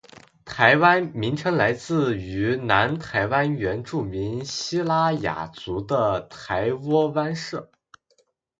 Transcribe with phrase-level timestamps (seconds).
[0.45, 7.69] “台湾”名称来自于南台湾原住民西拉雅族的台窝湾社。